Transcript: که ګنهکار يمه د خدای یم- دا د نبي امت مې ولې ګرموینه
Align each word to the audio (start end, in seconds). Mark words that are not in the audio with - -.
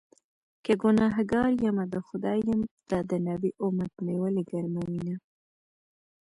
که 0.63 0.73
ګنهکار 0.81 1.51
يمه 1.65 1.85
د 1.93 1.95
خدای 2.07 2.39
یم- 2.49 2.71
دا 2.91 2.99
د 3.09 3.11
نبي 3.27 3.51
امت 3.65 3.93
مې 4.05 4.15
ولې 4.21 4.43
ګرموینه 4.51 5.15